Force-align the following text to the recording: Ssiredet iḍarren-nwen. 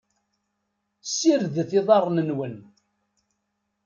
Ssiredet 1.03 1.71
iḍarren-nwen. 1.79 2.55